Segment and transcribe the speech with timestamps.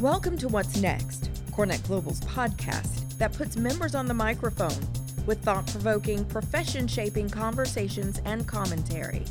[0.00, 4.78] Welcome to What's Next, CoreNet Global's podcast that puts members on the microphone
[5.26, 9.24] with thought provoking, profession shaping conversations and commentary.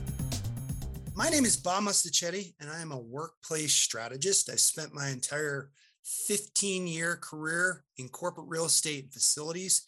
[1.16, 4.50] My name is Bob Mustachetti, and I am a workplace strategist.
[4.50, 5.72] I spent my entire
[6.08, 9.84] 15 year career in corporate real estate facilities.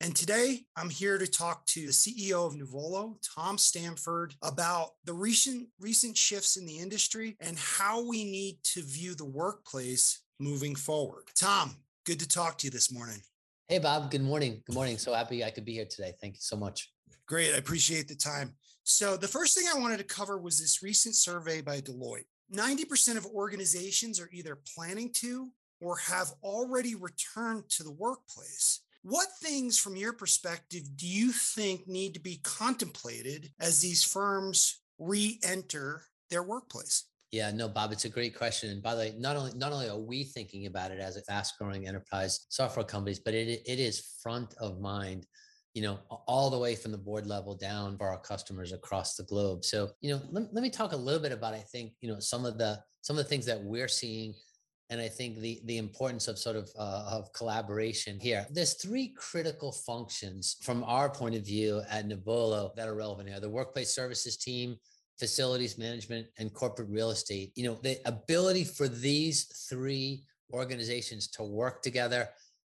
[0.00, 5.12] And today I'm here to talk to the CEO of Nuvolo, Tom Stanford, about the
[5.12, 10.74] recent recent shifts in the industry and how we need to view the workplace moving
[10.74, 11.24] forward.
[11.36, 13.20] Tom, good to talk to you this morning.
[13.68, 14.62] Hey Bob, good morning.
[14.66, 14.98] Good morning.
[14.98, 16.14] So happy I could be here today.
[16.20, 16.90] Thank you so much.
[17.26, 17.54] Great.
[17.54, 18.54] I appreciate the time.
[18.82, 22.24] So, the first thing I wanted to cover was this recent survey by Deloitte.
[22.52, 28.80] 90% of organizations are either planning to or have already returned to the workplace.
[29.02, 34.80] What things, from your perspective, do you think need to be contemplated as these firms
[34.98, 37.04] re enter their workplace?
[37.32, 38.70] Yeah, no, Bob, it's a great question.
[38.70, 41.22] And by the way, not only not only are we thinking about it as a
[41.22, 45.26] fast-growing enterprise software companies, but it it is front of mind,
[45.72, 49.22] you know, all the way from the board level down for our customers across the
[49.22, 49.64] globe.
[49.64, 52.18] So, you know, let, let me talk a little bit about I think, you know,
[52.18, 54.34] some of the some of the things that we're seeing
[54.90, 58.46] and I think the the importance of sort of uh, of collaboration here.
[58.50, 63.40] There's three critical functions from our point of view at Nuvolo that are relevant here:
[63.40, 64.76] the workplace services team,
[65.18, 67.52] facilities management, and corporate real estate.
[67.54, 72.28] You know, the ability for these three organizations to work together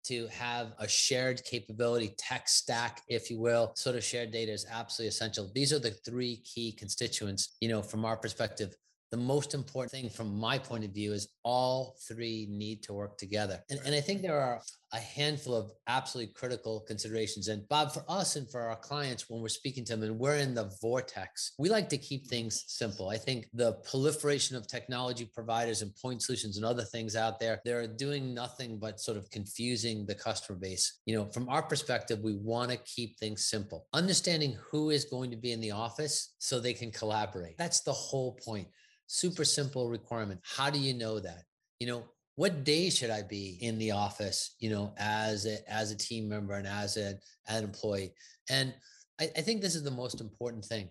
[0.05, 4.65] to have a shared capability tech stack if you will sort of shared data is
[4.71, 8.75] absolutely essential these are the three key constituents you know from our perspective
[9.11, 13.17] the most important thing from my point of view is all three need to work
[13.19, 13.63] together.
[13.71, 14.61] And, and I think there are
[14.93, 17.49] a handful of absolutely critical considerations.
[17.49, 20.37] And Bob, for us and for our clients, when we're speaking to them and we're
[20.37, 23.09] in the vortex, we like to keep things simple.
[23.09, 27.61] I think the proliferation of technology providers and point solutions and other things out there,
[27.65, 31.01] they're doing nothing but sort of confusing the customer base.
[31.07, 33.87] You know, from our perspective, we want to keep things simple.
[33.93, 37.57] Understanding who is going to be in the office so they can collaborate.
[37.59, 38.69] That's the whole point
[39.07, 40.41] super simple requirement.
[40.43, 41.43] How do you know that?
[41.81, 42.05] You know,
[42.37, 46.29] what day should I be in the office, you know, as a, as a team
[46.29, 47.15] member and as, a,
[47.49, 48.13] as an employee?
[48.51, 48.75] And
[49.21, 50.89] I, I think this is the most important thing.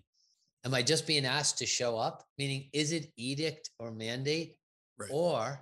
[0.64, 2.24] Am I just being asked to show up?
[2.38, 4.56] Meaning, is it edict or mandate?
[4.98, 5.10] Right.
[5.12, 5.60] Or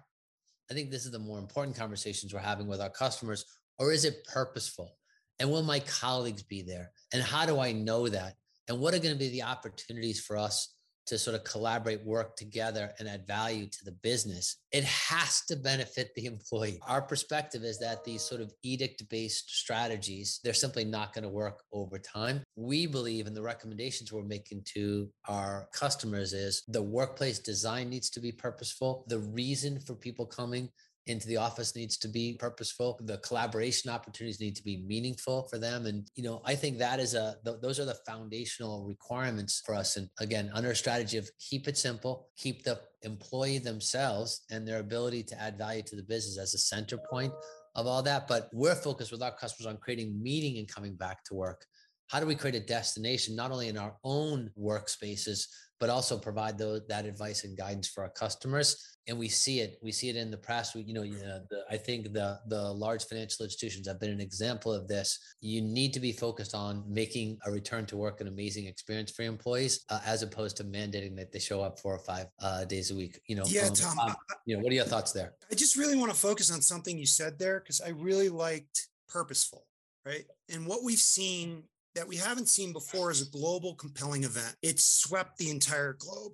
[0.71, 3.45] I think this is the more important conversations we're having with our customers,
[3.79, 4.97] or is it purposeful?
[5.39, 6.93] And will my colleagues be there?
[7.13, 8.35] And how do I know that?
[8.69, 10.74] And what are going to be the opportunities for us
[11.07, 15.57] to sort of collaborate, work together, and add value to the business, it has to
[15.57, 16.79] benefit the employee.
[16.87, 21.29] Our perspective is that these sort of edict based strategies, they're simply not going to
[21.29, 22.43] work over time.
[22.57, 28.11] We believe in the recommendations we're making to our customers is the workplace design needs
[28.11, 29.05] to be purposeful.
[29.09, 30.69] The reason for people coming
[31.07, 32.99] into the office needs to be purposeful.
[33.03, 35.87] The collaboration opportunities need to be meaningful for them.
[35.87, 39.75] And you know i think that is a th- those are the foundational requirements for
[39.75, 39.97] us.
[39.97, 44.81] And again under a strategy of keep it simple keep the employee themselves and their
[44.81, 47.33] ability to add value to the business as a center point
[47.75, 48.27] of all that.
[48.29, 51.67] But we're focused with our customers on creating meaning and coming back to work.
[52.09, 55.47] How do we create a destination not only in our own workspaces
[55.81, 58.97] but also provide those, that advice and guidance for our customers.
[59.07, 61.41] And we see it we see it in the press we, you know, you know
[61.51, 65.19] the, i think the the large financial institutions have been an example of this.
[65.41, 69.23] You need to be focused on making a return to work an amazing experience for
[69.23, 72.91] employees uh, as opposed to mandating that they show up four or five uh, days
[72.91, 74.15] a week you know yeah tom um,
[74.47, 75.35] you know what are your thoughts there?
[75.53, 78.89] I just really want to focus on something you said there because i really liked
[79.09, 79.67] purposeful
[80.05, 80.25] right?
[80.53, 84.57] And what we've seen that we haven't seen before is a global compelling event.
[84.63, 86.33] It swept the entire globe.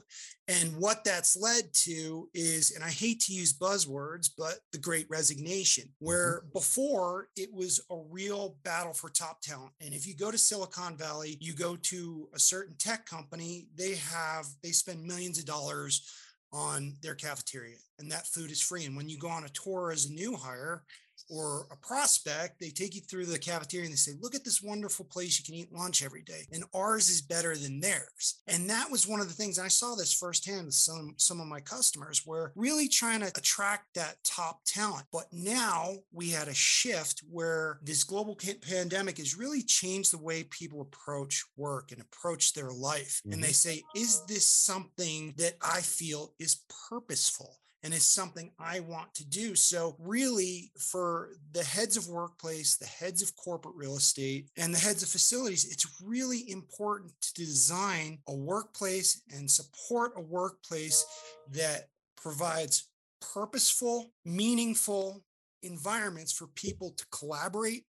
[0.49, 5.07] And what that's led to is, and I hate to use buzzwords, but the great
[5.09, 6.53] resignation, where mm-hmm.
[6.53, 9.73] before it was a real battle for top talent.
[9.81, 13.97] And if you go to Silicon Valley, you go to a certain tech company, they
[13.97, 16.11] have, they spend millions of dollars
[16.53, 18.87] on their cafeteria and that food is free.
[18.87, 20.83] And when you go on a tour as a new hire,
[21.31, 24.63] or a prospect, they take you through the cafeteria and they say, look at this
[24.63, 26.47] wonderful place you can eat lunch every day.
[26.53, 28.43] And ours is better than theirs.
[28.49, 31.47] And that was one of the things I saw this firsthand with some, some of
[31.47, 35.07] my customers were really trying to attract that top talent.
[35.13, 38.37] But now we had a shift where this global
[38.69, 43.21] pandemic has really changed the way people approach work and approach their life.
[43.21, 43.33] Mm-hmm.
[43.33, 47.60] And they say, is this something that I feel is purposeful?
[47.83, 49.55] And is something I want to do.
[49.55, 54.79] So, really, for the heads of workplace, the heads of corporate real estate, and the
[54.79, 61.05] heads of facilities, it's really important to design a workplace and support a workplace
[61.53, 62.89] that provides
[63.21, 65.25] purposeful, meaningful
[65.63, 67.85] environments for people to collaborate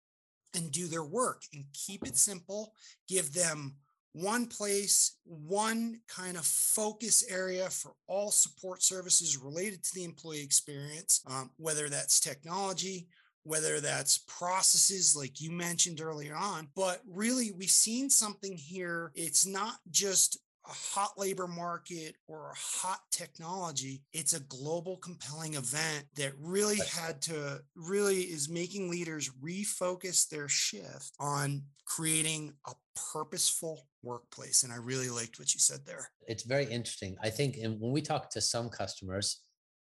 [0.54, 2.74] and do their work and keep it simple,
[3.08, 3.76] give them
[4.22, 10.42] one place, one kind of focus area for all support services related to the employee
[10.42, 13.08] experience, um, whether that's technology,
[13.44, 16.68] whether that's processes like you mentioned earlier on.
[16.76, 19.12] But really, we've seen something here.
[19.14, 24.02] It's not just a hot labor market or a hot technology.
[24.14, 30.50] It's a global compelling event that really had to really is making leaders refocus their
[30.50, 32.74] shift on creating a
[33.14, 34.64] purposeful workplace.
[34.64, 36.10] And I really liked what you said there.
[36.28, 37.16] It's very interesting.
[37.24, 39.42] I think and when we talk to some customers,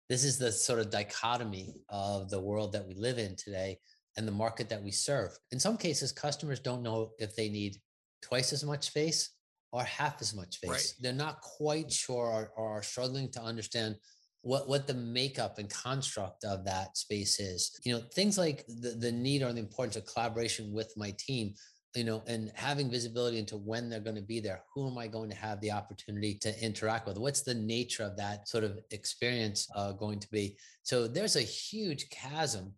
[0.09, 3.79] this is the sort of dichotomy of the world that we live in today
[4.17, 5.31] and the market that we serve.
[5.51, 7.77] In some cases, customers don't know if they need
[8.23, 9.31] twice as much space
[9.75, 10.71] or half as much space.
[10.71, 10.95] Right.
[11.01, 13.97] They're not quite sure or, or, are struggling to understand
[14.43, 17.77] what, what the makeup and construct of that space is.
[17.85, 21.55] You know, things like the, the need or the importance of collaboration with my team,
[21.97, 24.63] you know, and having visibility into when they're going to be there.
[24.73, 27.19] Who am I going to have the opportunity to interact with?
[27.19, 30.57] What's the nature of that sort of experience uh, going to be?
[30.85, 32.75] So there's a huge chasm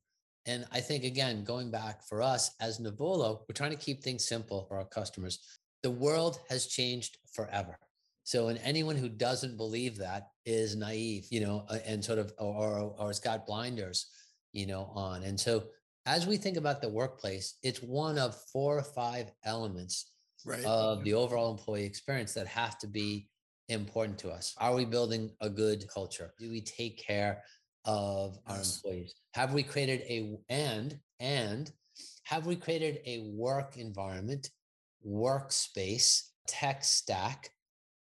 [0.48, 4.24] and I think, again, going back for us as Nuvolo, we're trying to keep things
[4.24, 5.40] simple for our customers
[5.86, 7.78] the world has changed forever.
[8.24, 12.80] So, and anyone who doesn't believe that is naive, you know, and sort of, or,
[12.80, 14.08] or, or has got blinders,
[14.52, 15.22] you know, on.
[15.22, 15.62] And so,
[16.04, 20.10] as we think about the workplace, it's one of four or five elements
[20.44, 20.64] right.
[20.64, 23.28] of the overall employee experience that have to be
[23.68, 24.56] important to us.
[24.58, 26.32] Are we building a good culture?
[26.36, 27.44] Do we take care
[27.84, 29.14] of our employees?
[29.34, 31.70] Have we created a and and
[32.24, 34.50] have we created a work environment
[35.04, 37.50] workspace, tech stack,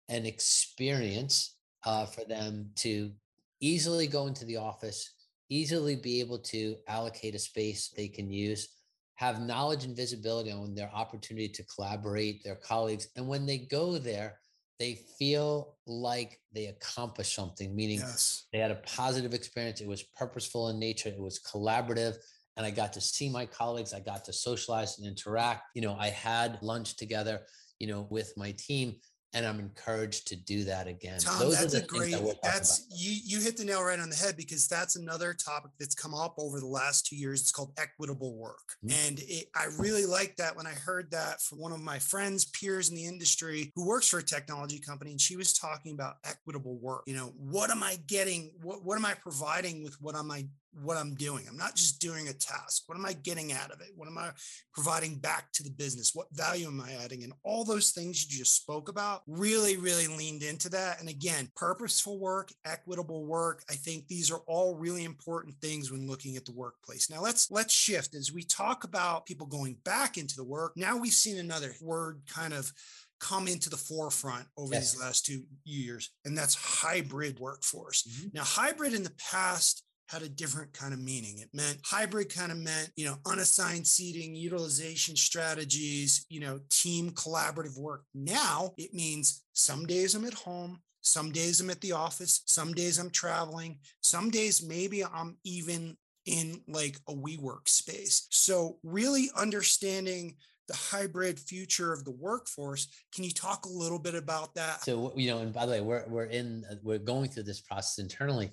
[0.08, 3.12] and experience uh, for them to
[3.60, 5.14] easily go into the office,
[5.48, 8.68] easily be able to allocate a space they can use,
[9.16, 13.08] have knowledge and visibility on their opportunity to collaborate, their colleagues.
[13.16, 14.38] And when they go there,
[14.78, 18.44] they feel like they accomplished something, meaning yes.
[18.52, 19.80] they had a positive experience.
[19.80, 22.16] It was purposeful in nature, it was collaborative,
[22.58, 23.94] and I got to see my colleagues.
[23.94, 25.62] I got to socialize and interact.
[25.74, 27.42] You know, I had lunch together,
[27.78, 28.96] you know, with my team
[29.34, 31.20] and I'm encouraged to do that again.
[31.20, 32.12] Tom, Those that's a great.
[32.12, 33.18] That that's you.
[33.24, 36.34] You hit the nail right on the head because that's another topic that's come up
[36.38, 37.40] over the last two years.
[37.40, 39.06] It's called equitable work, mm-hmm.
[39.06, 42.46] and it, I really like that when I heard that from one of my friends,
[42.46, 46.16] peers in the industry who works for a technology company, and she was talking about
[46.24, 47.02] equitable work.
[47.06, 48.52] You know, what am I getting?
[48.62, 50.46] What what am I providing with what am I
[50.82, 51.44] what I'm doing.
[51.48, 52.84] I'm not just doing a task.
[52.86, 53.88] What am I getting out of it?
[53.96, 54.30] What am I
[54.72, 56.14] providing back to the business?
[56.14, 57.24] What value am I adding?
[57.24, 61.00] And all those things you just spoke about really, really leaned into that.
[61.00, 63.62] And again, purposeful work, equitable work.
[63.70, 67.10] I think these are all really important things when looking at the workplace.
[67.10, 70.72] Now let's let's shift as we talk about people going back into the work.
[70.76, 72.72] Now we've seen another word kind of
[73.20, 74.92] come into the forefront over yes.
[74.92, 78.02] these last two years, and that's hybrid workforce.
[78.02, 78.28] Mm-hmm.
[78.34, 81.38] Now, hybrid in the past had a different kind of meaning.
[81.38, 87.10] It meant hybrid kind of meant, you know, unassigned seating, utilization strategies, you know, team
[87.10, 88.04] collaborative work.
[88.14, 92.72] Now it means some days I'm at home, some days I'm at the office, some
[92.72, 98.26] days I'm traveling, some days maybe I'm even in like a WeWork space.
[98.30, 100.36] So really understanding
[100.68, 102.88] the hybrid future of the workforce.
[103.14, 104.82] Can you talk a little bit about that?
[104.84, 107.98] So, you know, and by the way, we're, we're in, we're going through this process
[107.98, 108.50] internally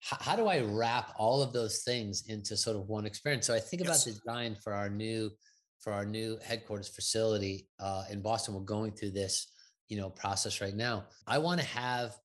[0.00, 3.46] how do I wrap all of those things into sort of one experience?
[3.46, 4.06] So I think yes.
[4.06, 5.30] about design for our new
[5.78, 8.54] for our new headquarters facility uh, in Boston.
[8.54, 9.50] We're going through this,
[9.88, 11.04] you know, process right now.
[11.26, 12.16] I want to have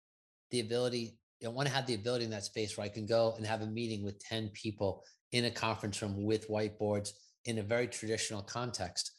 [0.51, 1.17] the ability.
[1.43, 3.61] I want to have the ability in that space where I can go and have
[3.61, 7.11] a meeting with ten people in a conference room with whiteboards
[7.43, 9.11] in a very traditional context.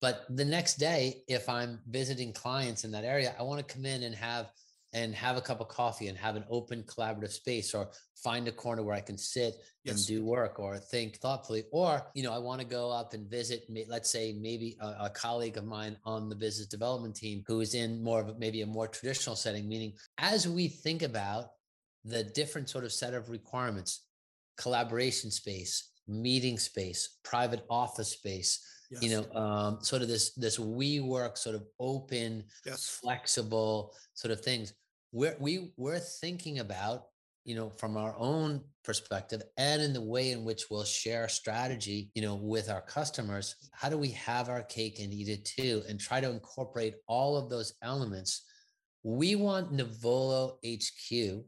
[0.00, 3.86] But the next day, if I'm visiting clients in that area, I want to come
[3.86, 4.50] in and have
[4.92, 7.88] and have a cup of coffee and have an open collaborative space or
[8.22, 9.96] find a corner where I can sit yes.
[9.96, 11.64] and do work or think thoughtfully.
[11.72, 15.10] Or, you know, I want to go up and visit, let's say, maybe a, a,
[15.10, 18.60] colleague of mine on the business development team who is in more of a, maybe
[18.62, 21.46] a more traditional setting, meaning as we think about
[22.04, 24.04] the different sort of set of requirements,
[24.58, 29.02] collaboration space, meeting space, private office space, Yes.
[29.02, 33.00] you know um, sort of this this WeWork sort of open yes.
[33.02, 34.74] flexible sort of things
[35.12, 37.04] we're we we're thinking about
[37.44, 42.10] you know from our own perspective and in the way in which we'll share strategy
[42.14, 45.82] you know with our customers how do we have our cake and eat it too
[45.88, 48.44] and try to incorporate all of those elements.
[49.04, 51.44] We want Nuvolo HQ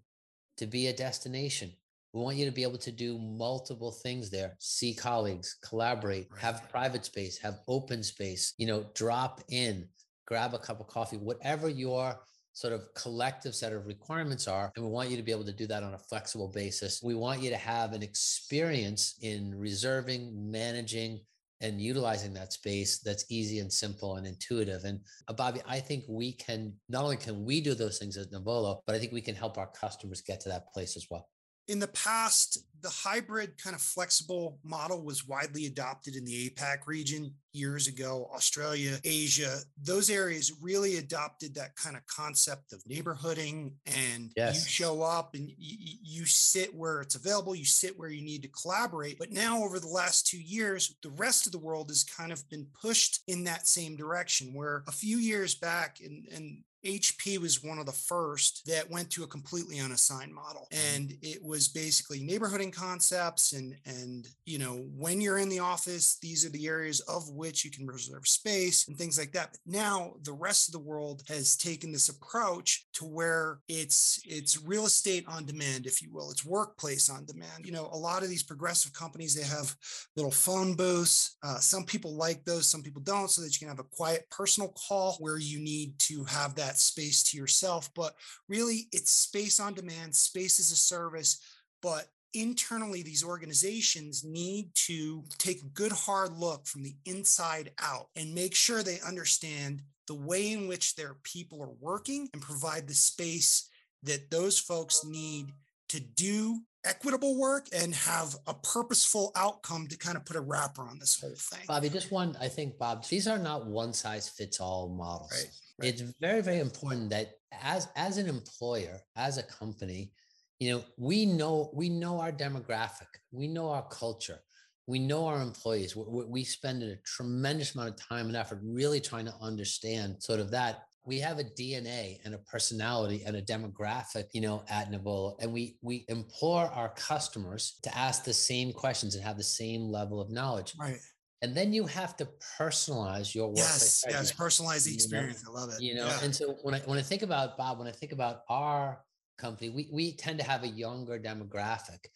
[0.57, 1.73] to be a destination.
[2.13, 6.69] We want you to be able to do multiple things there, see colleagues, collaborate, have
[6.71, 9.89] private space, have open space, you know, drop in,
[10.27, 12.17] grab a cup of coffee, whatever your
[12.55, 14.73] sort of collective set of requirements are.
[14.77, 17.03] And we want you to be able to do that on a flexible basis.
[17.03, 21.21] We want you to have an experience in reserving, managing,
[21.61, 24.85] and utilizing that space that's easy and simple and intuitive.
[24.85, 28.31] And uh, Bobby, I think we can not only can we do those things at
[28.31, 31.29] Nuvolo, but I think we can help our customers get to that place as well.
[31.69, 36.87] In the past, the hybrid kind of flexible model was widely adopted in the APAC
[36.87, 39.61] region years ago, Australia, Asia.
[39.83, 44.57] Those areas really adopted that kind of concept of neighborhooding and yes.
[44.57, 48.43] you show up and you, you sit where it's available, you sit where you need
[48.43, 49.19] to collaborate.
[49.19, 52.47] But now, over the last two years, the rest of the world has kind of
[52.51, 57.63] been pushed in that same direction, where a few years back, and, and HP was
[57.63, 60.69] one of the first that went to a completely unassigned model.
[60.73, 60.97] Mm-hmm.
[60.97, 66.19] And it was basically neighborhooding concepts and and you know, when you're in the office,
[66.21, 69.51] these are the areas of which you can reserve space and things like that.
[69.53, 74.63] But now the rest of the world has taken this approach to where it's it's
[74.63, 76.31] real estate on demand, if you will.
[76.31, 77.65] It's workplace on demand.
[77.65, 79.75] You know, a lot of these progressive companies, they have
[80.17, 81.37] little phone booths.
[81.43, 84.29] Uh, some people like those, some people don't, so that you can have a quiet
[84.31, 87.91] personal call where you need to have that that space to yourself.
[87.95, 88.15] But
[88.49, 91.41] really, it's space on demand, space as a service.
[91.83, 98.09] But internally, these organizations need to take a good hard look from the inside out
[98.17, 102.87] and make sure they understand the way in which their people are working and provide
[102.87, 103.71] the space
[104.03, 105.47] that those folks need
[105.89, 110.83] to do equitable work and have a purposeful outcome to kind of put a wrapper
[110.83, 111.61] on this whole thing.
[111.67, 115.33] Bobby, just one, I think, Bob, these are not one size fits all models.
[115.33, 115.51] Right.
[115.79, 115.89] Right.
[115.89, 120.13] It's very, very important that as as an employer, as a company,
[120.61, 124.39] you know, we know we know our demographic, we know our culture,
[124.87, 125.97] we know our employees.
[125.97, 130.41] We, we spend a tremendous amount of time and effort really trying to understand sort
[130.41, 134.91] of that we have a DNA and a personality and a demographic, you know, at
[134.91, 139.43] Nuvolo, and we we implore our customers to ask the same questions and have the
[139.43, 140.73] same level of knowledge.
[140.79, 140.99] Right
[141.45, 142.27] and then you have to
[142.59, 143.59] personalize your work.
[143.59, 145.45] Yes, yes, personalize the experience.
[145.45, 145.53] know?
[145.53, 145.83] I love it.
[145.83, 146.19] You know, yeah.
[146.23, 149.05] and so when I when I think about Bob, when I think about our
[149.37, 152.07] company, we we tend to have a younger demographic,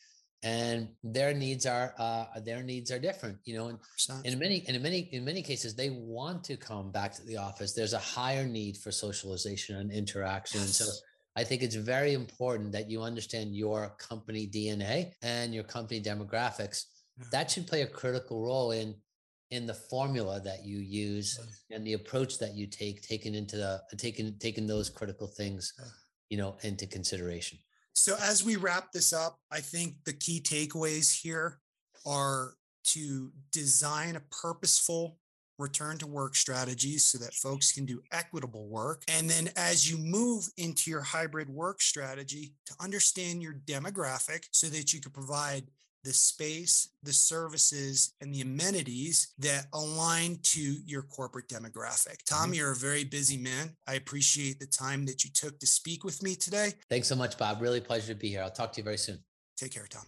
[0.43, 3.37] and their needs are uh, their needs are different.
[3.45, 3.79] You know, and
[4.25, 7.75] in many in many in many cases, they want to come back to the office.
[7.75, 10.61] There's a higher need for socialization and interaction.
[10.61, 10.81] Yes.
[10.81, 10.95] And so
[11.37, 16.85] I think it's very important that you understand your company DNA and your company demographics.
[17.19, 17.27] Yeah.
[17.33, 18.95] That should play a critical role in
[19.51, 21.39] in the formula that you use
[21.71, 25.73] and the approach that you take taken into the taken taking those critical things
[26.29, 27.59] you know into consideration.
[27.95, 31.59] So as we wrap this up i think the key takeaways here
[32.07, 35.19] are to design a purposeful
[35.59, 39.03] return to work strategies so that folks can do equitable work.
[39.09, 44.69] And then as you move into your hybrid work strategy, to understand your demographic so
[44.69, 45.65] that you can provide
[46.09, 52.17] the space, the services, and the amenities that align to your corporate demographic.
[52.25, 52.55] Tom, mm-hmm.
[52.55, 53.77] you're a very busy man.
[53.87, 56.73] I appreciate the time that you took to speak with me today.
[56.89, 57.61] Thanks so much, Bob.
[57.61, 58.41] Really pleasure to be here.
[58.41, 59.19] I'll talk to you very soon.
[59.59, 60.05] Take care, Tom.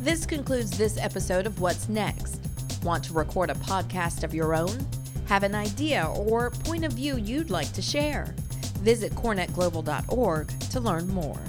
[0.00, 2.40] This concludes this episode of What's Next.
[2.82, 4.76] Want to record a podcast of your own?
[5.28, 8.34] Have an idea or point of view you'd like to share?
[8.80, 11.40] Visit corenetglobal.org to learn more.